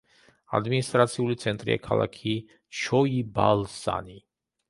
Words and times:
ადმინისტრაციული 0.59 1.35
ცენტრია 1.43 1.75
ქალაქი 1.83 2.33
ჩოიბალსანი. 2.79 4.19